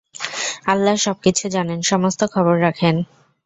[0.65, 2.95] আল্লাহ সব কিছু জানেন, সমস্ত খবর রাখেন।